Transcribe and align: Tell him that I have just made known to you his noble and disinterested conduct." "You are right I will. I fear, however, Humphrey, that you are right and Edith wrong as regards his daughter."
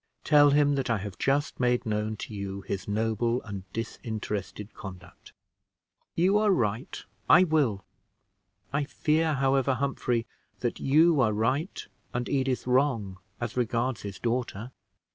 Tell 0.23 0.49
him 0.49 0.73
that 0.73 0.89
I 0.89 0.97
have 0.97 1.19
just 1.19 1.59
made 1.59 1.85
known 1.85 2.17
to 2.25 2.33
you 2.33 2.61
his 2.61 2.87
noble 2.87 3.39
and 3.43 3.71
disinterested 3.71 4.73
conduct." 4.73 5.31
"You 6.15 6.39
are 6.39 6.49
right 6.49 6.99
I 7.29 7.43
will. 7.43 7.85
I 8.73 8.83
fear, 8.85 9.35
however, 9.35 9.75
Humphrey, 9.75 10.25
that 10.61 10.79
you 10.79 11.21
are 11.21 11.33
right 11.33 11.87
and 12.15 12.27
Edith 12.27 12.65
wrong 12.65 13.17
as 13.39 13.55
regards 13.55 14.01
his 14.01 14.17
daughter." 14.17 14.71